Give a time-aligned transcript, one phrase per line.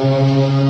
[0.00, 0.69] 快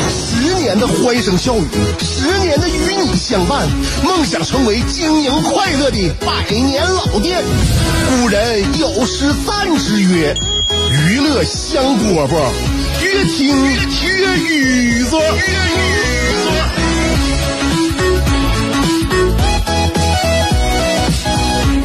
[0.61, 1.67] 年的欢声笑语，
[1.99, 3.67] 十年的与你相伴，
[4.03, 7.43] 梦想成为经营快乐的百年老店。
[8.21, 10.35] 古人有诗赞之曰
[10.93, 12.51] ：“娱乐香饽饽，
[13.03, 15.19] 越听越雨左。”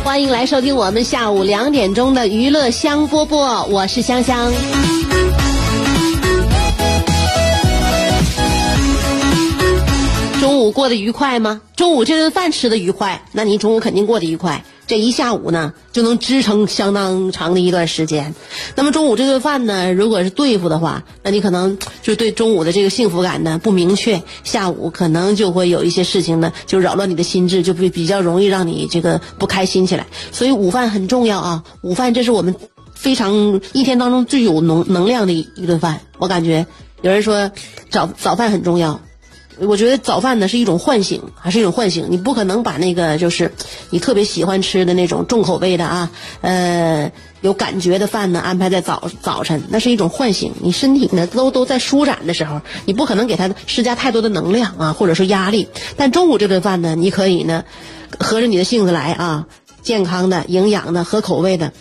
[0.04, 4.52] 欢迎来收听我们下午两点钟的娱乐香饽饽，我是香香。
[10.46, 11.60] 中午过得愉快吗？
[11.74, 14.64] 中午这顿饭吃的愉快，那你中午肯定过得愉快。
[14.86, 18.32] 这一下午呢，就能支撑相当长的一段时间。
[18.76, 30.06] 那么中午这顿饭呢，如果是对付的话，那你可能就对中午的这个幸福感呢不明确，下午可能就会有一些事情呢，就扰乱你的心智，就比比较容易让你这个不开心起来。
[30.30, 32.54] 所以午饭很重要啊，午饭这是我们
[32.94, 36.02] 非常一天当中最有能能量的一一顿饭。
[36.18, 36.68] 我感觉
[37.02, 37.50] 有人说
[37.90, 39.00] 早早饭很重要。
[39.58, 42.08] 我觉得早饭呢是一种唤醒，还是一种唤醒。
[42.10, 43.52] 你不可能把那个就是
[43.90, 46.10] 你特别喜欢吃的那种重口味的啊，
[46.42, 50.52] 呃，有感觉的饭呢安排在早早晨，那是一种唤醒。
[50.60, 55.68] 你身体呢都都在舒展的时候，你不可能给它施加太多的能量啊，或者说压力。
[55.96, 57.64] 但中午这顿饭呢，你可以呢，
[58.18, 59.46] 合着你的性子来啊，
[59.82, 61.72] 健康的、营养的、合口味的。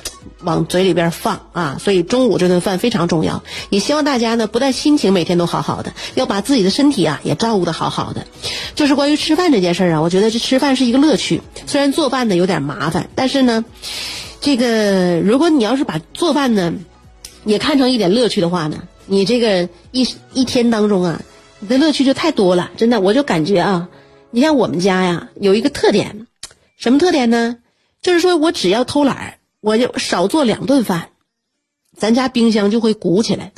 [0.41, 3.43] 往嘴里边放啊，所以中午这顿饭非常重要。
[3.69, 8.25] 也希望大家呢，不但心情每天都好好的，要把自己的身体啊也照顾的好好的。
[8.75, 11.41] 就是关于吃饭这件事儿啊，我觉得这吃饭是一个乐趣。
[11.65, 13.63] 虽然做饭呢有点麻烦，但是呢，
[14.41, 16.73] 这个如果你要是把做饭呢
[17.43, 21.21] 也看成一点乐趣的话呢，你这个一一天当中啊，
[21.59, 22.71] 你的乐趣就太多了。
[22.77, 23.87] 真的，我就感觉啊，
[24.31, 26.27] 你像我们家呀有一个特点，
[26.77, 27.57] 什么特点呢？
[28.01, 29.33] 就是说我只要偷懒儿。
[29.65, 31.09] 我就少做两顿饭，
[31.97, 33.51] 咱家冰箱就会鼓起来，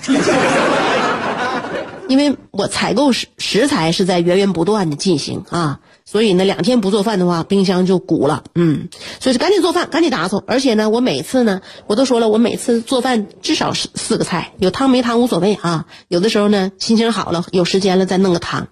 [2.07, 8.87] 因为我采购食食材是在源源不断的进行啊，所以呢两天不做饭的话，冰箱就鼓了，嗯，
[9.19, 10.41] 所以就赶紧做饭，赶紧打扫。
[10.47, 15.87] 而且呢，我每次呢，我都说了，我每次做饭至少是四个菜，有汤没汤无所谓啊。
[16.07, 18.69] 有的时候呢，心情好了，有时间了再弄个汤，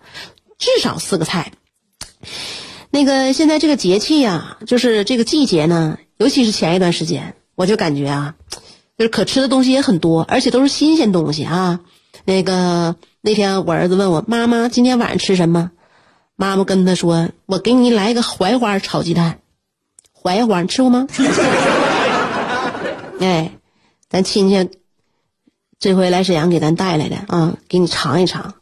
[0.57, 1.51] 至少四个菜。
[2.91, 5.97] 那个现在这个节气呀、就是这个季节呢。
[6.17, 8.35] 尤其是前一段时间，我就感觉啊，
[8.97, 11.81] 就是可吃的东西也很多，而且都是新鲜东西啊。
[12.23, 15.71] 那个那天我儿子问我妈妈今天晚上吃什么，
[16.35, 19.39] 妈妈跟他说：“我给你来一个槐花炒鸡蛋。”
[20.13, 21.07] 槐花你吃过吗？
[23.19, 23.51] 哎，
[24.09, 24.69] 咱亲戚
[25.77, 28.55] 这回来沈阳给咱带来的啊，给你尝一尝。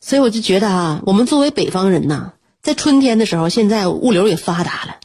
[0.00, 4.96] 所以我就觉得啊，我们作为北方人呐，在春天的时候，现在物流也发达了。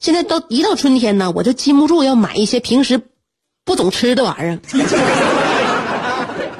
[0.00, 3.02] 现在到一到春天呢，我就禁不住要买一些平时
[3.66, 4.58] 不总吃的玩意儿。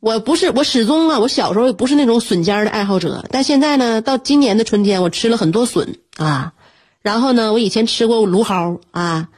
[0.00, 6.52] 我不是，我始终啊，我小时候也不是那种笋尖的爱好者，但现在呢，到今年的春天，我吃了很多笋啊。
[7.00, 9.28] 然后呢，我以前吃过芦蒿啊，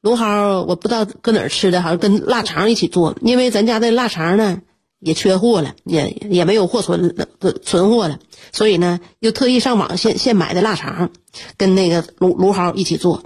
[0.00, 4.58] 芦蒿我不知道搁哪儿吃的，好像跟腊肠一起做，因为咱家的腊肠呢
[5.00, 7.26] 也缺货了，也也没有货存了
[7.62, 8.18] 存货了。
[8.52, 11.10] 所以呢，又特意上网现现买的腊肠，
[11.56, 13.22] 跟那个芦芦蒿一起做。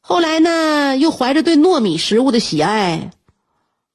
[0.00, 3.10] 后来呢，又怀着对糯米食物的喜爱，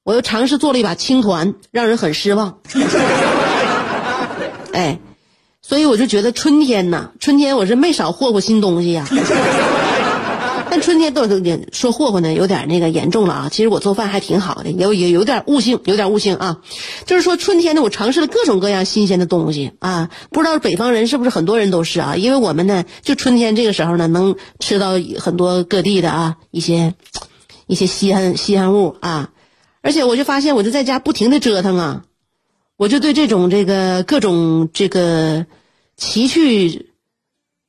[0.02, 2.58] 我又尝试做了一把青团，让人很失望。
[4.72, 4.98] 哎，
[5.62, 9.06] 所以我就觉得春天呐，春天我是没少霍霍新东西呀、
[10.86, 13.48] 春天都有点说霍霍呢，有点那个严重了啊。
[13.50, 16.62] 其实我做饭还挺好的，有有有点悟性，有点悟性啊。
[17.06, 20.10] 就是说春天呢，我尝试了各种各样新鲜的东西啊。
[20.30, 22.14] 不知道北方人是不是很多人都是啊？
[22.14, 26.94] 因为我们呢，就春天这个时候呢，能吃到很多各地的啊一些
[27.66, 29.30] 一些稀罕稀罕物啊。
[29.82, 32.04] 而且我就发现，我就在家不停的折腾啊，
[32.76, 35.46] 我就对这种这个各种这个
[35.96, 36.92] 奇趣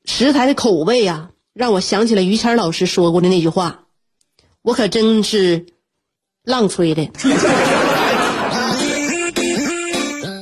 [0.06, 3.86] 食材的口味呀、让我想起了于谦老师说过的那句话，
[4.62, 5.66] 我可真是
[6.44, 7.10] 浪吹的，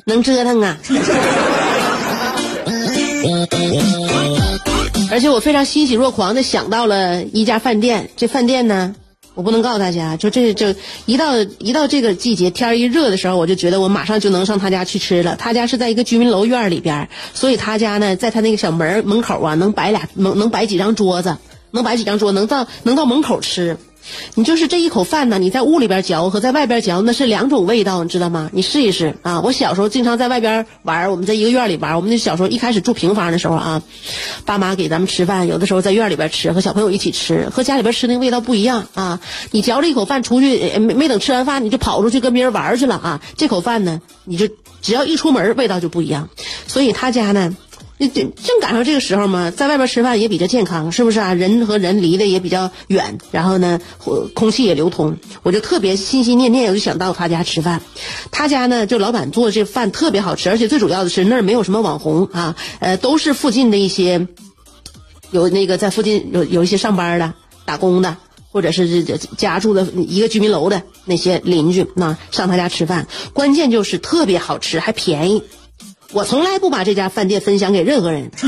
[0.06, 0.77] 能折腾啊！
[5.09, 8.94] 而且我非常欣喜若狂的想到了一家饭店，这饭店呢
[9.35, 10.73] 我不能告诉大家，就这就
[11.05, 15.35] 一到一到这个季节，天一热的时候，我就觉得我马上就能上他家去吃了。
[15.35, 21.37] 他家是在一个居民楼院里边，所以他家呢，在他那个小门门口啊，能摆俩能能摆几张桌子，
[21.71, 23.77] 能摆几张桌，能到能到门口吃。
[24.36, 28.50] 你就是这一口饭呢，你在屋里边嚼和在外边嚼那是两种味道，你知道吗？
[28.54, 29.42] 你试一试啊！
[29.42, 31.96] 我小时候经常在外边玩，我们在一个院里玩。
[31.96, 33.81] 我们那小时候一开始住平房的时候啊，
[34.46, 39.19] 爸妈给咱们吃饭，有的时候在院里边吃，和小朋友一起吃，和家里边吃那个味道不一样啊！
[39.52, 43.22] 你嚼了一口饭出去，没没等吃完饭，你就跑出去跟别人玩去了啊！
[43.38, 44.48] 这口饭呢，你就
[44.81, 46.30] 只要一出门，味道就不一样。
[46.68, 47.56] 所以他家呢。
[47.97, 51.33] 那正正赶上这个时候嘛，在外边吃饭也比较健康，是不是啊？
[51.33, 53.80] 人和人离得也比较远，然后呢，
[54.33, 57.81] 空气也流通，我就特别心心念念，我就想到他家吃饭。
[58.31, 64.27] 他家呢，就老板做的这饭特别好吃，而且最主要的是那儿没有什么网红啊，呃，都是附近的一些
[65.31, 67.33] 有那个在附近有有一些上班的、
[67.63, 68.18] 打工的，
[68.51, 75.44] 或者是家住的一个居民楼的那些邻居，那上他家吃饭，关键就是特别好吃，还便宜。
[76.15, 78.31] 我从来不把这家饭店分享给任何人，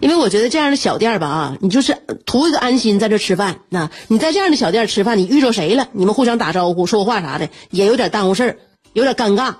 [0.00, 1.96] 因为我觉得这样的小店吧啊，你就是
[2.26, 3.58] 图一个安心在这吃饭。
[3.68, 8.56] 那你在这样的小店吃饭，你遇着谁了，你们互相打招呼、说话啥的，也有点耽误事儿，
[8.94, 9.54] 有点尴尬。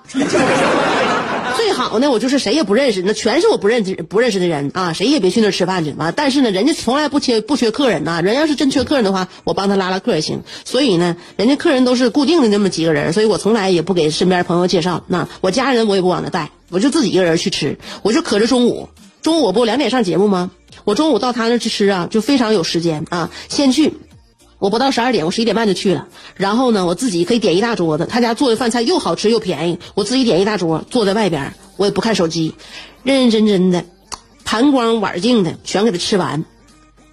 [1.55, 6.11] 最好呢，我就是谁也不认识，那全是我不认识不认识的人啊，谁也别去那吃饭去啊。
[6.15, 10.41] 但是呢，人家从来不缺不缺客人呐，人要是真缺客人的话，我帮他拉拉客也行。
[10.63, 15.03] 所以呢，人家客人都是固定的那么几个人，所以我从来也不给身边朋友介绍。
[15.07, 18.89] 那我家人我也不往那带，我就自己一个人去吃，我就可着中午，
[19.21, 20.51] 中午我不两点上节目吗？
[20.83, 23.93] 我中午到他那去吃啊，就非常有时间啊，先去。
[24.65, 26.07] 我不到十二点，我十一点半就去了。
[26.35, 29.77] 然后呢，我自己可以点一大桌子，他家做的饭菜又好吃又便宜。
[29.93, 32.55] 我自己点一大桌，坐在外边，我也不看手机，
[33.03, 33.85] 认认真真的，
[34.43, 36.45] 盘光碗净的全给他吃完。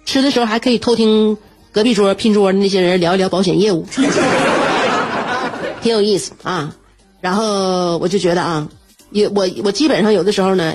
[0.03, 1.37] 吃的时候还可以偷听
[1.71, 3.85] 隔壁桌拼桌的那些人聊一聊保险业务，
[5.83, 6.75] 挺有意思啊。
[7.21, 8.67] 然后我就觉得啊，
[9.11, 10.73] 也我我基本上有的时候呢，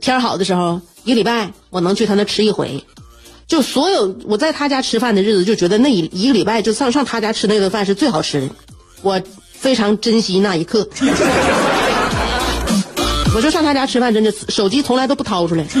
[0.00, 2.82] 天好的时候，一个礼拜我能去他那吃一回。
[3.48, 8.48] 就所有我在他家吃饭的日子，就觉得那一一个礼拜就上上他家吃那顿饭是最好吃的，
[9.00, 9.18] 我
[9.52, 10.86] 非常珍惜那一刻。
[13.34, 15.64] 我就上他家吃饭，真的手机从来都不掏出来，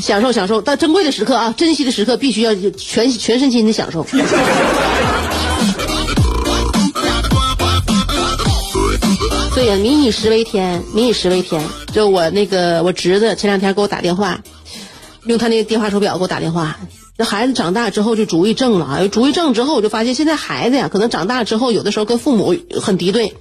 [0.00, 4.06] 享受享受，但珍贵的时刻啊，珍惜的时刻必须要全全身心的享受。
[9.54, 11.62] 对呀，民以食为天，民以食为天。
[11.92, 14.42] 就我那个我侄子前两天给我打电话，
[15.26, 16.78] 用他那个电话手表给我打电话。
[17.18, 23.34] 这孩子长大之后就主意正了啊，主意正之后我就发现现在孩子呀，可能长大之后有的时候跟父母很敌对，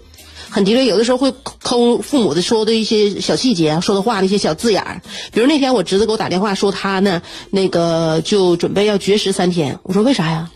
[0.50, 5.02] 很敌对，有的时候会抠父母的说的一些小细节，说的话那些小字眼儿。
[5.32, 7.22] 比如那天我侄子给我打电话说他呢，
[7.52, 9.80] 那个就准备要绝食三天。
[9.84, 10.52] 我说为啥呀？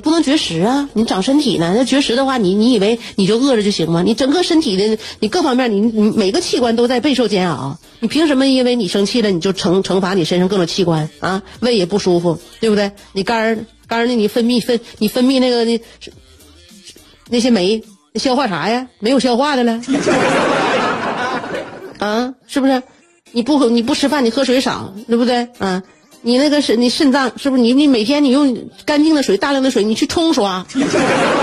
[0.00, 0.88] 不能绝食啊！
[0.94, 4.02] 你长身体呢，那绝食的话，你你以为你就饿着就行吗？
[4.02, 7.78] 你整个身体的，你各方面，你你每个器官都在备受煎熬。
[8.00, 11.42] 你凭什么因为你生气了，你就惩惩罚你身上各种器官啊？
[11.60, 12.92] 胃也不舒服，对不对？
[13.12, 14.14] 你肝肝儿呢？
[14.14, 15.80] 你分泌分你分泌那个那
[17.28, 17.82] 那些酶，
[18.14, 18.88] 消化啥呀？
[18.98, 19.80] 没有消化的了，
[21.98, 22.34] 啊？
[22.48, 22.82] 是不是？
[23.32, 25.48] 你不你不吃饭，你喝水少，对不对？
[25.58, 25.82] 啊？
[26.22, 27.62] 你那个肾，你肾脏是不是？
[27.62, 30.66] 你你每天你用干净的水、大量的水，你去冲刷，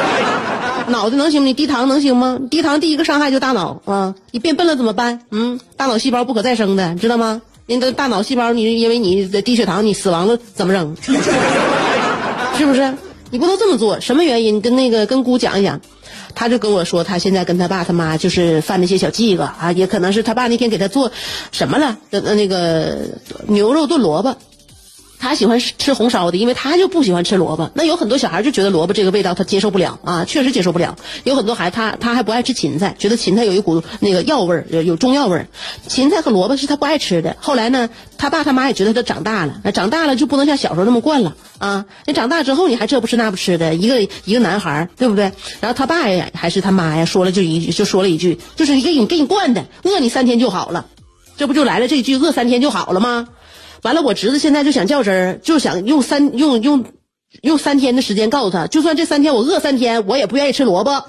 [0.90, 1.48] 脑子能行吗？
[1.48, 2.40] 你低糖能行吗？
[2.50, 4.16] 低糖第一个伤害就大脑啊！
[4.32, 5.22] 你变笨了怎么办？
[5.32, 7.42] 嗯，大脑细胞不可再生的，知道吗？
[7.66, 10.96] 你的大脑细胞，你因为你的低血糖，你死亡了怎么整？
[12.58, 12.94] 是不是？
[13.30, 14.62] 你不能这么做，什么原因？
[14.62, 15.82] 跟那个跟姑讲一讲，
[16.34, 21.12] 他就跟我说，他现在跟他爸他妈就是犯那些小忌个啊，也可能是他爸那天给他做
[21.52, 21.98] 什么了？
[22.10, 23.00] 的那个
[23.48, 24.38] 牛肉炖萝卜。
[25.20, 27.72] 他喜欢吃红烧的，因为他就不喜欢吃萝卜。
[27.74, 30.96] 那有很多小孩就觉得萝卜这个味道他接受不了啊，确实接受不了。
[31.24, 35.48] 有很多孩子他他还不爱吃芹菜，觉得芹菜有一股那个药味儿，有有中药味儿。
[35.88, 37.36] 芹菜和萝卜是他不爱吃的。
[37.42, 41.86] 后来呢，他爸他妈也觉得他长大了，长大了就不能像小时候那么惯了啊。
[42.06, 45.32] 你长大之后你还这不吃那不吃的，一个一个男孩对不对？
[45.62, 50.86] 然后他爸呀还是他妈呀说了就一句就说了一句，就是给你给你惯的，饿你三天就好了，
[51.38, 53.28] 这不就来了这句饿三天就好了吗？
[53.84, 56.86] 完了，我侄子现在就想较真儿，就想用三用用
[57.42, 60.92] 用三天的时间告诉他，就算这三天我饿三天，我也不愿意吃萝卜。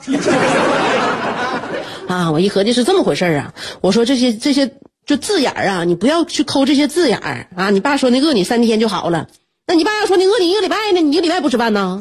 [2.09, 4.71] 啊，我一合计是这么回事儿啊，我说这些这些
[5.07, 7.71] 就字眼儿啊，你不要去抠这些字眼儿啊。
[7.71, 9.29] 你爸说那饿你三天就好了，
[9.67, 11.01] 那你爸要说你饿你一个礼拜呢？
[11.01, 12.01] 你一个礼拜不吃饭呢？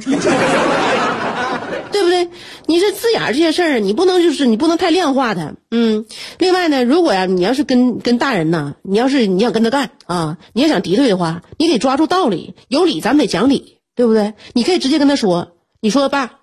[1.92, 2.30] 对不对？
[2.66, 5.54] 你这字眼儿这些事儿，你不能就是你不能太量化它。
[5.72, 6.06] 嗯，
[6.38, 14.34] 另外呢，如果呀，你要是跟跟大人呐，你要是你想跟他干啊，你要想敌对的话，你得抓住道理，有理咱们得讲理，对不对？
[14.54, 16.40] 你可以直接跟他说，你说爸，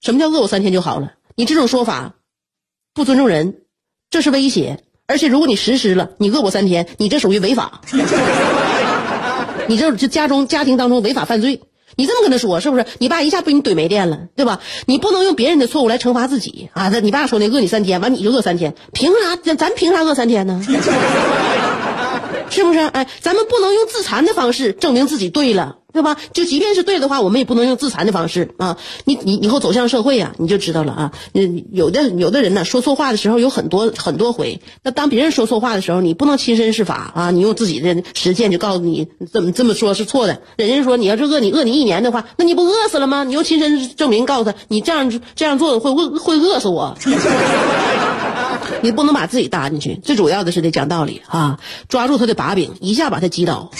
[0.00, 1.12] 什么叫饿我三天就好了？
[1.36, 2.14] 你这种说法
[2.94, 3.62] 不尊重人，
[4.10, 7.80] 这是威胁，而且如果你实施了，你饿我三天，你这属于违法，
[9.68, 11.62] 你这就家中家庭当中违法犯罪。
[11.98, 12.86] 你这么跟他说是不是？
[12.98, 14.60] 你爸一下被你怼没电了，对吧？
[14.86, 16.90] 你不能用别人的错误来惩罚自己啊！
[16.90, 19.34] 这你爸说的饿你三天，完你就饿三天，凭啥？
[19.34, 20.62] 咱咱凭啥饿三天呢？
[22.50, 22.78] 是不是？
[22.78, 26.16] 哎，咱们不能用自残的方式证明自己对了，对吧？
[26.34, 28.76] 就即便是对的话，我们也不能用自残的方式啊！
[29.04, 31.12] 你你以后走向社会呀，你就知道了啊！
[31.32, 34.60] 嗯，有的有的人呢，说错话的时候有很多很多回。
[34.82, 37.30] 那当别人说错话的时候，你不能亲身试法啊！
[37.30, 40.42] 你用自己的实践就告诉你怎么这么说是错的。
[40.56, 43.24] 人家说你要是饿你饿你一年的话，那你不饿死了吗？
[43.24, 46.96] 你用亲身证明告诉他，你这样这样做会会会饿死我。
[48.82, 51.58] 你不能把自己搭进去，最主要的是得讲道理啊！
[51.88, 53.70] 抓住他的把柄，一下把他击倒。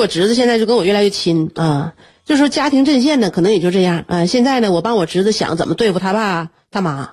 [0.00, 1.92] 我侄子现在就跟我越来越亲啊，
[2.24, 4.26] 就说家庭阵线呢，可能也就这样啊。
[4.26, 7.10] 现在呢，我帮我侄子想怎么对付他爸他妈，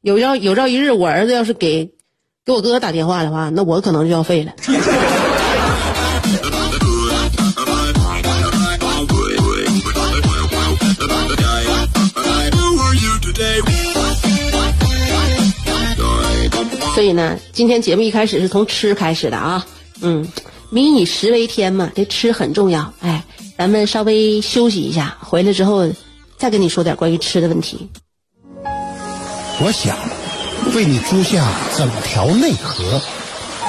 [0.00, 1.92] 有朝有朝一日我儿子要是给。
[2.46, 4.52] 给我哥打电话的话，那我可能就要废了。
[16.94, 19.66] 所以呢，今天节目一开始是从吃开始的啊，
[20.00, 20.26] 嗯，
[20.70, 22.92] 民以食为天嘛，这吃很重要。
[23.00, 23.24] 哎，
[23.56, 25.88] 咱们稍微休息一下，回来之后
[26.36, 27.88] 再跟你说点关于吃的问题。
[29.60, 29.96] 我想。
[30.74, 33.00] 为你租下整条内河，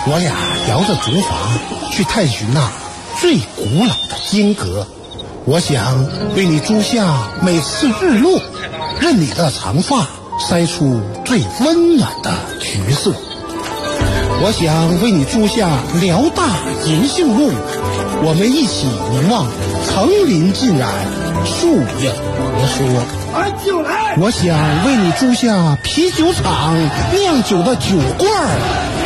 [0.08, 0.36] 我俩
[0.68, 2.70] 摇着竹筏去探寻那
[3.22, 4.86] 最古老的金阁。
[5.46, 6.04] 我想
[6.36, 8.42] 为你租下每次日落，
[9.00, 13.14] 任你的长发筛出最温暖的橘色。
[14.42, 15.70] 我想为你租下
[16.00, 16.48] 辽大
[16.88, 17.52] 银杏路，
[18.24, 19.46] 我们一起凝望
[19.86, 20.90] 层林尽染，
[21.46, 22.86] 树影婆娑。
[24.18, 26.74] 我想为你租下啤酒厂
[27.12, 28.32] 酿酒的酒罐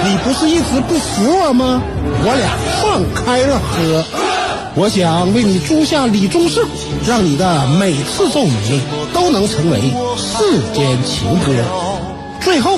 [0.05, 1.81] 你不是一直不服我吗？
[2.23, 4.03] 我俩放开了喝。
[4.75, 6.63] 我想为你租下李宗盛，
[7.07, 8.81] 让你的每次奏鸣
[9.13, 9.81] 都能成为
[10.15, 11.51] 世间情歌。
[12.39, 12.77] 最后，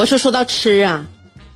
[0.00, 1.06] 我说说到吃啊，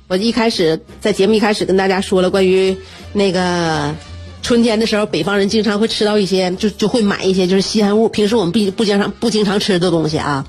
[0.07, 2.77] 我一开始在节目一开始跟大家说了关于
[3.11, 3.95] 那个
[4.43, 10.45] 春天的时候，北方人经常会吃到一些，就就会买一些就是稀罕物，平时我们不不经常不经常吃的东西啊。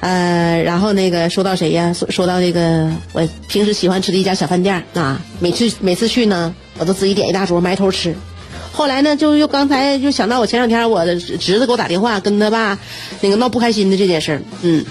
[0.00, 1.92] 呃，然后那个说到谁呀？
[1.92, 8.16] 说说到这个我平时喜欢吃的一家小饭店啊，每次每次去呢，我都自己点一大桌埋头吃。
[8.72, 12.80] 后来呢，就又刚才就想到我前两天我的侄子给我打电话，跟他爸
[13.20, 14.84] 那个闹不开心的这件事儿，嗯。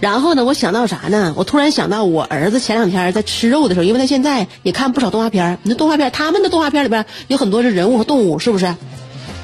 [0.00, 1.32] 然后呢，我想到啥呢？
[1.36, 8.74] 我突然想到，我儿子前两天在吃肉的时候，因为他现在也看不少动画片你那动画片，他们的动画片里边有很多是人物和动物，是不是？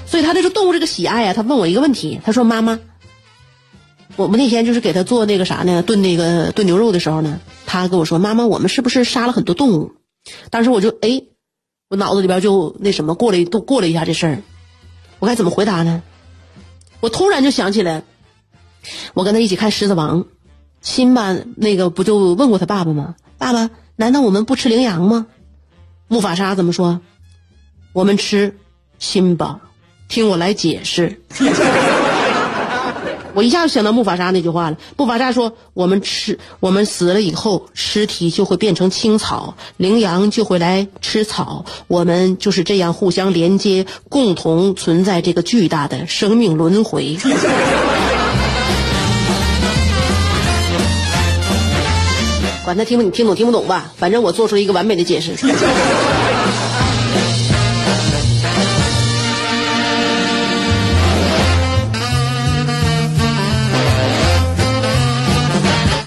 [0.07, 2.81] 所以他对这动物这个喜爱啊，他问我一个问题，他说：“妈妈，
[4.17, 5.83] 我们那天就是给他做那个啥呢？
[5.83, 9.93] 炖那个炖牛肉的时候呢，他跟我说：妈妈，我们是不是杀了很多动物？
[10.51, 11.23] 当时我就哎，
[11.89, 14.43] 我脑子里边就那什么过了，都过了一下这事儿，
[15.19, 16.03] 我该怎么回答呢？
[17.01, 18.03] 我突然就想起来，
[19.15, 20.25] 我跟他一起看《狮子王》。
[20.83, 23.15] 辛巴那个不就问过他爸爸吗？
[23.39, 25.27] 爸爸，难道我们不吃羚羊吗？
[26.09, 27.01] 木法沙怎么说？
[27.93, 28.59] 我们吃
[28.99, 29.61] 辛巴，
[30.09, 31.21] 听我来解释。
[33.35, 34.77] 我一下就想到木法沙那句话了。
[34.99, 47.17] 木法沙说：“我们吃，我们死了以后，尸体就会变成青草，羚羊就会来吃草，我们就是这样互相连接，共同存在这个巨大的生命轮回。
[52.65, 55.33] ”管他听不你听懂听不懂吧，反正我做出了一个完美的解释。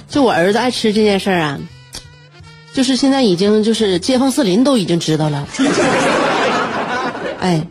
[0.09, 1.59] 就我儿子爱吃这件事儿啊，
[2.73, 5.45] 就是现在已经就是街坊四邻都已经知道了。
[7.41, 7.67] 哎，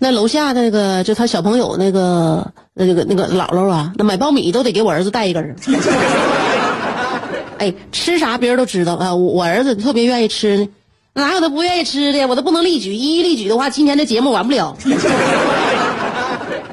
[0.00, 5.54] 那楼下那个就他小朋友那个那个那个姥姥啊，那买苞米都得给我儿子带一根儿。
[7.60, 10.68] 哎，吃啥别人都知道啊，我儿子特别愿意吃呢，
[11.12, 12.26] 哪有他不愿意吃的？
[12.26, 14.74] 我都不能例举，一一例举的话，今天这节目完不了。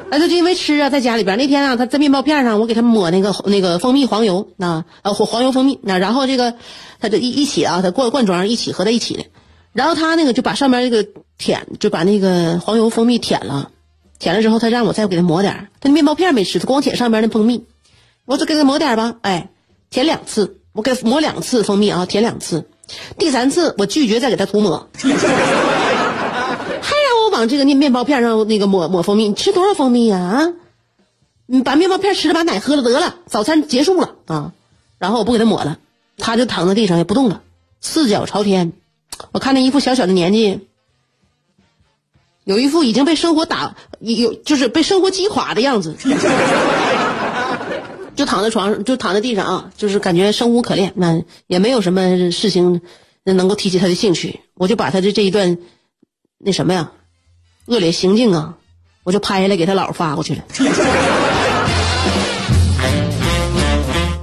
[0.09, 6.53] 哎，他就因为吃啊，在家里边那天啊，他在面包片上，我给他抹那个那个蜂蜜黄油啊，呃黄油蜂蜜那，然后这个
[7.01, 9.25] 他就一一起啊，他罐罐装一起合在一起的，
[9.73, 11.05] 然后他那个就把上面那个
[11.37, 13.71] 舔，就把那个黄油蜂蜜舔了，
[14.19, 17.65] 舔了之后，他让我再给他抹点他面包片没吃，他光舔上边那蜂蜜，
[18.25, 19.49] 我就给他抹点吧，哎，
[19.89, 22.69] 舔两次，我给他抹两次蜂蜜啊，舔两次，
[23.17, 24.87] 第三次我拒绝再给他涂抹。
[25.01, 25.17] 还让
[27.25, 30.19] 我往这个面面包片上那个抹抹蜂蜜，你吃多少蜂蜜呀？
[30.19, 30.53] 啊，
[31.47, 34.53] 你把面包片吃了，把奶喝了得了，早餐结束了啊。
[34.99, 35.79] 然后我不给他抹了，
[36.15, 37.41] 他就躺在地上也不动了，
[37.81, 38.73] 四脚朝天。
[39.31, 40.59] 我看那一副小小的年纪，
[42.43, 45.95] 有一副已经被生活打有就是被生活击垮的样子，
[48.17, 52.81] 就躺在床上，就躺在地上啊，就是感觉生无可恋，那也没有什么事情
[53.23, 54.41] 能够提起他的兴趣。
[54.55, 55.57] 我就把他的这一段
[56.37, 56.91] 那什么呀。
[57.67, 58.55] 恶劣行径啊，
[59.03, 60.43] 我就拍下来给他姥发过去了。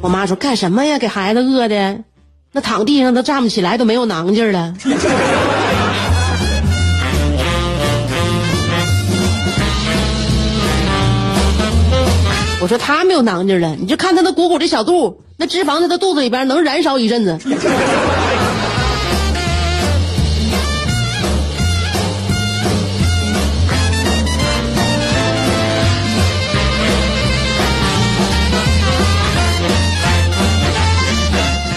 [0.01, 0.99] 我妈说干什么呀？
[0.99, 2.01] 给孩子饿的，
[2.53, 4.75] 那躺地上都站不起来，都没有囊劲了。
[12.65, 17.39] 我说他没有囊劲了，你就看他那鼓鼓的小肚，那脂肪在他肚子里边能燃烧一阵子。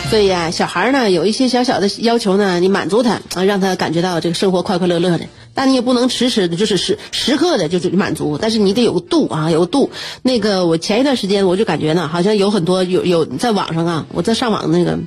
[0.10, 5.26] 所以呀，小孩呢有一些小小的要求呢，你满足他啊，让他感觉到这个生活快快乐乐的。
[5.58, 8.38] 但你也不能迟迟的，就是时时刻的，就是满足。
[8.39, 9.89] 但是你得有个度啊，有个度。
[10.22, 15.00] 那个我前一段时间我就感觉呢，好像有很多有有在网上啊，我在上网那个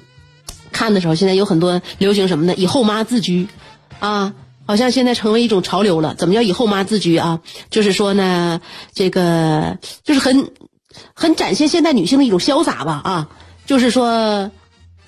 [0.73, 2.55] 看的时候，现在有很多流行什么呢？
[2.57, 3.47] 以后妈自居，
[4.01, 4.35] 啊，
[4.67, 6.17] 好像现在成为一种潮流了。
[6.17, 7.39] 怎么叫以后妈自居啊？
[7.71, 8.61] 就是说呢，
[8.93, 10.51] 这个就是很
[11.15, 13.29] 很展现现代女性的一种潇洒吧啊，
[13.67, 14.51] 就是说。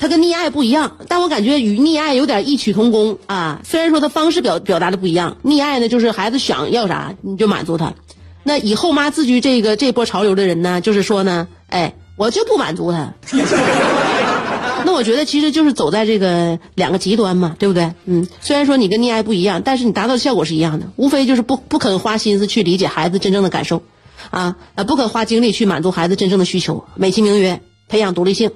[0.03, 3.61] 他跟溺爱不一样，但我感觉与溺爱有点异曲同工啊。
[3.63, 7.95] 虽然说他方式表表达的不一样，溺爱呢就是孩子想要啥你就满足他。
[8.43, 13.15] 那以后妈自居这个这波潮流的人呢，就是说呢，哎，我就不满足他。
[14.85, 17.93] 那我觉得其实就是走在这个两个极端嘛，对不对？
[18.07, 23.85] 嗯，虽然说你跟溺爱不一样，但是你达到的效果是一样的，无非就是不不肯花心思去理解孩子真正的感受，
[24.31, 28.51] 啊啊，不肯花精力去满足孩子真正的需求，美其名曰培养独立性。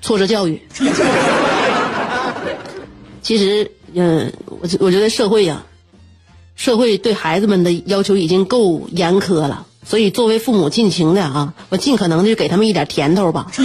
[0.00, 0.62] 挫折教育，
[3.22, 5.64] 其实，嗯，我我觉得社会呀，
[6.56, 13.46] 社会对孩子们的要求已经够严苛了，所以作为父母尽情的啊，我尽可能的给他们一点甜头吧。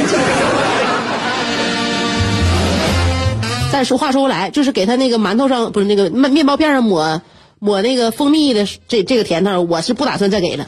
[3.71, 7.21] 但说话说回来，就是给他那个馒头上不是那个面面包片上抹
[7.59, 10.67] 抹那个蜂蜜的这这个甜头，我是不打算再给了。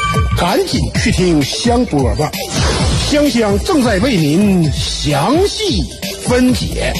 [0.41, 2.31] 赶紧去听香饽吧，
[3.11, 5.83] 香香正在为您详细
[6.23, 6.91] 分解。